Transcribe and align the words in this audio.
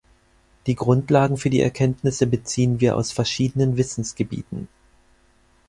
Die 0.65 0.73
Grundlagen 0.73 1.37
für 1.37 1.51
die 1.51 1.61
Erkenntnisse 1.61 2.25
beziehen 2.25 2.79
wir 2.79 2.97
aus 2.97 3.11
verschiedenen 3.11 3.77
Wissensgebieten. 3.77 4.67